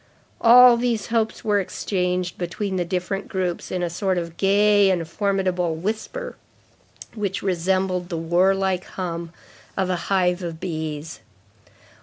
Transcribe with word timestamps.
All 0.41 0.77
these 0.77 1.09
hopes 1.13 1.43
were 1.43 1.59
exchanged 1.59 2.39
between 2.39 2.77
the 2.77 2.83
different 2.85 3.27
groups 3.27 3.69
in 3.69 3.83
a 3.83 3.89
sort 3.91 4.17
of 4.17 4.35
gay 4.35 4.89
and 4.89 5.07
formidable 5.07 5.75
whisper 5.75 6.37
which 7.13 7.43
resembled 7.43 8.09
the 8.09 8.17
warlike 8.17 8.85
hum 8.85 9.31
of 9.77 9.91
a 9.91 9.95
hive 10.09 10.41
of 10.41 10.59
bees. 10.59 11.19